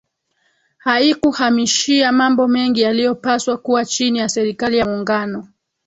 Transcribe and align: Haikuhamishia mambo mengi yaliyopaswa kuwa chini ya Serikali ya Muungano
Haikuhamishia 0.77 2.11
mambo 2.11 2.47
mengi 2.47 2.81
yaliyopaswa 2.81 3.57
kuwa 3.57 3.85
chini 3.85 4.19
ya 4.19 4.29
Serikali 4.29 4.77
ya 4.77 4.85
Muungano 4.85 5.47